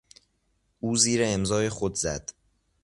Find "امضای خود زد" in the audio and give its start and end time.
1.23-2.29